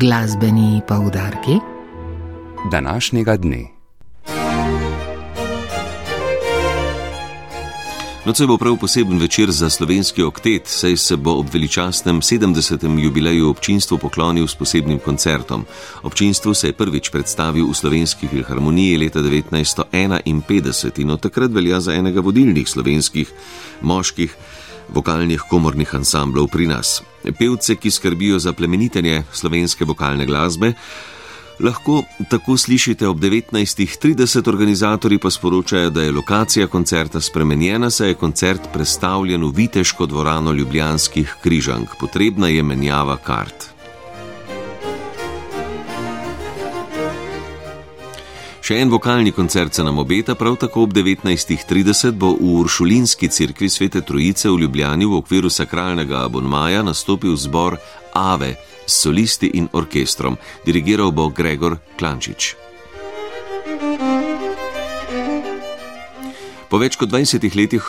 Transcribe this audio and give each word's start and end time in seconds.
Glasbeni 0.00 0.80
poudarki 0.88 1.58
današnjega 2.70 3.36
dne. 3.36 3.66
Nocoj 8.26 8.46
bo 8.46 8.56
prav 8.58 8.76
poseben 8.76 9.18
večer 9.18 9.50
za 9.50 9.70
slovenski 9.70 10.22
oktet, 10.22 10.62
saj 10.64 10.96
se 10.96 11.16
bo 11.16 11.32
ob 11.32 11.46
veličastnem 11.52 12.20
70. 12.20 13.02
jubileju 13.04 13.48
občinstvu 13.50 13.98
poklonil 13.98 14.46
s 14.46 14.54
posebnim 14.54 14.98
koncertom. 14.98 15.64
Občinstvu 16.02 16.54
se 16.54 16.66
je 16.66 16.72
prvič 16.72 17.10
predstavil 17.10 17.70
v 17.70 17.74
slovenski 17.74 18.28
filharmoniji 18.28 18.96
leta 18.96 19.20
1951 19.20 21.00
in 21.00 21.10
od 21.10 21.20
takrat 21.20 21.50
velja 21.50 21.80
za 21.80 21.94
enega 21.94 22.20
vodilnih 22.20 22.68
slovenskih 22.68 23.32
moških 23.82 24.36
vokalnih 24.94 25.42
komornih 25.50 25.94
ansamblov 25.94 26.48
pri 26.52 26.66
nas. 26.70 27.02
Pevce, 27.38 27.76
ki 27.76 27.90
skrbijo 27.90 28.38
za 28.38 28.52
plemenitenje 28.52 29.24
slovenske 29.32 29.84
vokalne 29.84 30.26
glasbe, 30.26 30.72
lahko 31.60 32.02
tako 32.30 32.56
slišite 32.56 33.08
ob 33.08 33.18
19.30, 33.20 34.48
organizatori 34.48 35.18
pa 35.18 35.30
sporočajo, 35.30 35.90
da 35.90 36.02
je 36.02 36.12
lokacija 36.12 36.66
koncerta 36.66 37.20
spremenjena, 37.20 37.90
saj 37.90 38.08
je 38.08 38.14
koncert 38.14 38.72
predstavljen 38.72 39.44
v 39.44 39.52
Viteško 39.56 40.06
dvorano 40.06 40.52
Ljubljanskih 40.52 41.36
križank. 41.42 41.88
Potrebna 42.00 42.48
je 42.48 42.62
menjava 42.62 43.16
kart. 43.16 43.73
Še 48.64 48.78
en 48.80 48.88
vokalni 48.88 49.28
koncert 49.36 49.76
se 49.76 49.82
nam 49.84 49.98
obeta, 50.00 50.32
prav 50.40 50.54
tako 50.56 50.86
ob 50.86 50.94
19.30 50.96 52.14
bo 52.16 52.30
v 52.32 52.62
Uršulinski 52.62 53.28
cerkvi 53.28 53.68
Svete 53.68 54.00
Trojice 54.00 54.48
v 54.48 54.62
Ljubljani 54.62 55.04
v 55.04 55.18
okviru 55.18 55.50
sakralnega 55.52 56.22
abonmaja 56.24 56.80
nastopil 56.80 57.36
zbor 57.36 57.76
Ave 58.16 58.54
s 58.86 59.02
solisti 59.02 59.50
in 59.60 59.68
orkestrom. 59.68 60.38
Dirigiral 60.64 61.12
bo 61.12 61.28
Gregor 61.28 61.76
Klančič. 62.00 62.54
Po 66.72 66.80
več 66.80 66.96
kot 66.96 67.12
20 67.12 67.44
letih 67.60 67.84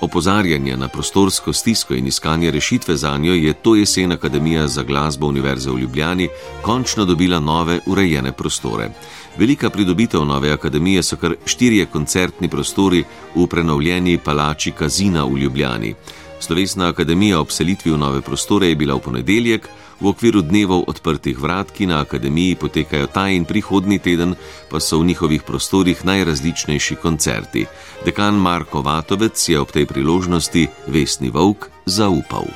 opozarjanja 0.00 0.76
na 0.76 0.88
prostorsko 0.88 1.52
stisko 1.52 1.94
in 1.94 2.06
iskanje 2.06 2.50
rešitve 2.50 2.96
za 2.96 3.16
njo 3.16 3.34
je 3.34 3.52
to 3.52 3.74
jesen 3.74 4.12
Akademija 4.12 4.66
za 4.66 4.82
glasbo 4.82 5.26
Univerze 5.26 5.70
v 5.70 5.78
Ljubljani 5.78 6.28
končno 6.62 7.04
dobila 7.04 7.40
nove 7.40 7.80
urejene 7.86 8.32
prostore. 8.32 8.90
Velika 9.38 9.70
pridobitev 9.70 10.24
nove 10.24 10.52
akademije 10.52 11.02
so 11.02 11.16
kar 11.16 11.34
štirje 11.46 11.86
koncertni 11.86 12.48
prostori 12.48 13.04
v 13.34 13.46
prenovljeni 13.46 14.18
palači 14.18 14.70
Kazina 14.70 15.24
v 15.24 15.38
Ljubljani. 15.38 15.94
Slovesna 16.40 16.88
akademija 16.88 17.40
ob 17.40 17.50
selitvi 17.50 17.90
v 17.90 17.98
nove 17.98 18.20
prostore 18.20 18.68
je 18.68 18.76
bila 18.76 18.94
v 18.94 19.00
ponedeljek, 19.00 19.68
v 20.00 20.06
okviru 20.10 20.42
dnevov 20.42 20.84
odprtih 20.88 21.38
vrat, 21.38 21.70
ki 21.70 21.86
na 21.86 22.00
akademiji 22.00 22.56
potekajo 22.56 23.06
ta 23.06 23.28
in 23.28 23.44
prihodni 23.44 23.98
teden, 23.98 24.34
pa 24.70 24.80
so 24.80 24.98
v 24.98 25.06
njihovih 25.12 25.42
prostorih 25.42 26.04
najrazličnejši 26.04 26.96
koncerti. 26.96 27.66
Dekan 28.04 28.34
Marko 28.34 28.82
Vatovec 28.82 29.48
je 29.48 29.60
ob 29.60 29.70
tej 29.72 29.86
priložnosti 29.86 30.68
Vesni 30.86 31.30
Vovk 31.30 31.70
zaupal. 31.86 32.46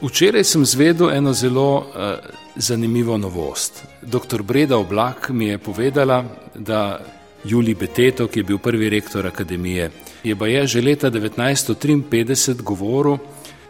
Včeraj 0.00 0.44
sem 0.44 0.64
zvedel 0.64 1.12
eno 1.12 1.32
zelo 1.32 1.76
uh, 1.76 2.16
zanimivo 2.56 3.18
novost. 3.18 3.84
Dr. 4.02 4.42
Breda 4.42 4.78
Oblak 4.78 5.28
mi 5.30 5.52
je 5.52 5.58
povedala, 5.58 6.24
da 6.54 7.00
Juli 7.44 7.74
Beteto, 7.74 8.26
ki 8.28 8.40
je 8.40 8.44
bil 8.44 8.58
prvi 8.58 8.88
rektor 8.88 9.26
akademije, 9.26 9.90
je 10.24 10.36
pa 10.36 10.46
je 10.46 10.66
že 10.66 10.80
leta 10.80 11.10
1953 11.10 12.62
govoril 12.62 13.18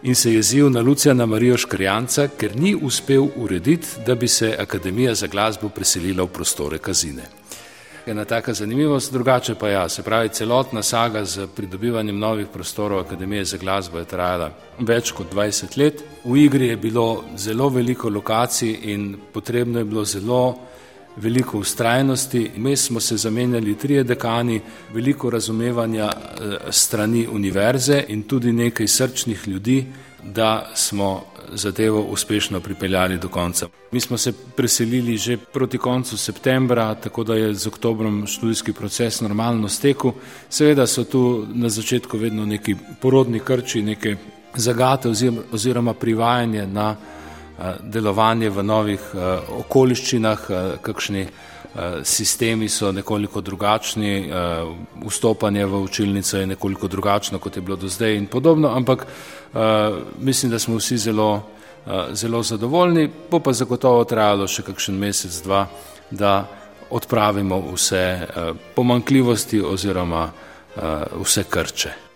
in 0.02 0.14
se 0.14 0.32
jezil 0.32 0.70
na 0.70 0.80
Lucijana 0.80 1.26
Marijo 1.26 1.56
Škrjanca, 1.56 2.28
ker 2.38 2.56
ni 2.56 2.74
uspel 2.74 3.28
urediti, 3.36 3.88
da 4.06 4.14
bi 4.14 4.28
se 4.28 4.56
Akademija 4.58 5.14
za 5.14 5.26
glasbo 5.26 5.68
preselila 5.68 6.24
v 6.24 6.32
prostore 6.32 6.78
kazine 6.78 7.40
ena 8.06 8.24
taka 8.24 8.54
zanimivost, 8.54 9.12
drugače 9.12 9.54
pa 9.54 9.68
ja, 9.68 9.88
se 9.88 10.02
pravi, 10.02 10.28
celotna 10.28 10.82
saga 10.82 11.24
z 11.24 11.46
pridobivanjem 11.56 12.18
novih 12.18 12.46
prostorov 12.52 12.98
Akademije 12.98 13.44
za 13.44 13.56
glasbo 13.56 13.98
je 13.98 14.04
trajala 14.04 14.50
več 14.78 15.12
kot 15.12 15.32
20 15.34 15.78
let. 15.78 16.02
V 16.24 16.36
igri 16.36 16.68
je 16.68 16.76
bilo 16.76 17.24
zelo 17.36 17.68
veliko 17.68 18.08
lokacij 18.08 18.78
in 18.82 19.16
potrebno 19.32 19.78
je 19.78 19.84
bilo 19.84 20.04
zelo 20.04 20.58
veliko 21.16 21.58
ustrajnosti. 21.58 22.50
Mi 22.56 22.76
smo 22.76 23.00
se 23.00 23.16
zamenjali 23.16 23.78
trije 23.78 24.04
dekani, 24.04 24.60
veliko 24.92 25.30
razumevanja 25.30 26.12
eh, 26.12 26.56
strani 26.70 27.26
univerze 27.32 28.04
in 28.08 28.22
tudi 28.22 28.52
nekaj 28.52 28.86
srčnih 28.86 29.48
ljudi, 29.48 29.86
da 30.24 30.70
smo 30.74 31.22
zadevo 31.52 32.00
uspešno 32.02 32.60
pripeljali 32.60 33.18
do 33.18 33.28
konca. 33.28 33.68
Mi 33.92 34.00
smo 34.00 34.18
se 34.18 34.32
preselili 34.56 35.16
že 35.16 35.36
proti 35.36 35.78
koncu 35.78 36.18
septembra, 36.18 36.94
tako 36.94 37.24
da 37.24 37.34
je 37.34 37.54
z 37.54 37.66
oktobrom 37.66 38.26
študijski 38.26 38.72
proces 38.72 39.20
normalno 39.20 39.68
stekel. 39.68 40.12
Seveda 40.48 40.86
so 40.86 41.04
tu 41.04 41.46
na 41.54 41.68
začetku 41.68 42.18
vedno 42.18 42.46
neki 42.46 42.76
porodni 43.00 43.40
krči, 43.40 43.82
neke 43.82 44.16
zagate 44.54 45.08
oziroma 45.52 45.94
privajanje 45.94 46.66
na 46.66 46.90
eh, 46.90 47.19
delovanje 47.80 48.50
v 48.50 48.62
novih 48.62 49.06
okoliščinah, 49.60 50.44
kakšni 50.82 51.26
sistemi 52.02 52.68
so 52.68 52.92
nekoliko 52.92 53.40
drugačni, 53.40 54.30
vstopanje 55.06 55.66
v 55.66 55.82
učilnico 55.82 56.38
je 56.38 56.46
nekoliko 56.46 56.88
drugačno, 56.88 57.38
kot 57.38 57.56
je 57.56 57.62
bilo 57.62 57.76
do 57.76 57.88
zdaj 57.88 58.16
in 58.16 58.26
podobno, 58.26 58.72
ampak 58.76 59.06
mislim, 60.18 60.50
da 60.50 60.58
smo 60.58 60.76
vsi 60.76 60.98
zelo, 60.98 61.42
zelo 62.12 62.42
zadovoljni, 62.42 63.10
bo 63.30 63.40
pa 63.40 63.52
zagotovo 63.52 64.04
trajalo 64.04 64.48
še 64.48 64.66
kakšen 64.66 64.98
mesec, 64.98 65.42
dva, 65.44 65.66
da 66.10 66.44
odpravimo 66.90 67.62
vse 67.70 68.04
pomankljivosti 68.74 69.62
oziroma 69.62 70.30
vse 71.22 71.44
krče. 71.44 72.09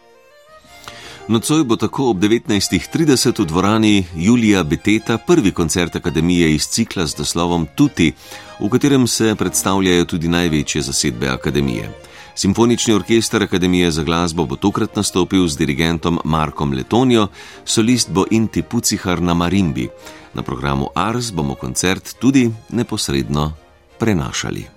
Nocoj 1.29 1.65
bo 1.65 1.77
tako 1.77 2.11
ob 2.11 2.19
19.30 2.21 3.43
v 3.43 3.47
dvorani 3.47 4.05
Julija 4.17 4.63
Beteta 4.63 5.19
prvi 5.19 5.51
koncert 5.51 5.97
akademije 5.97 6.55
iz 6.55 6.69
cikla 6.69 7.07
z 7.07 7.19
naslovom 7.19 7.67
Tuti, 7.75 8.13
v 8.61 8.69
katerem 8.69 9.07
se 9.07 9.35
predstavljajo 9.35 10.05
tudi 10.05 10.29
največje 10.29 10.83
zasedbe 10.83 11.29
akademije. 11.29 11.91
Simfonični 12.35 12.95
orkester 12.95 13.43
Akademije 13.43 13.91
za 13.91 14.03
glasbo 14.03 14.47
bo 14.47 14.57
tokrat 14.57 14.97
nastopil 14.97 15.49
z 15.49 15.57
dirigentom 15.57 16.19
Markom 16.25 16.73
Letonijo, 16.73 17.29
solist 17.65 18.11
bo 18.11 18.25
Inti 18.31 18.63
Pucihar 18.63 19.23
na 19.23 19.35
Marimbi. 19.35 19.89
Na 20.35 20.43
programu 20.43 20.89
Ars 20.95 21.33
bomo 21.33 21.55
koncert 21.55 22.15
tudi 22.19 22.51
neposredno 22.69 23.53
prenašali. 23.99 24.74